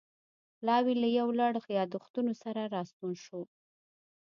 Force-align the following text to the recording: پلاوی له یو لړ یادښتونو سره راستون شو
پلاوی 0.57 0.95
له 1.01 1.07
یو 1.19 1.27
لړ 1.39 1.53
یادښتونو 1.77 2.33
سره 2.43 2.61
راستون 2.75 3.11
شو 3.25 3.41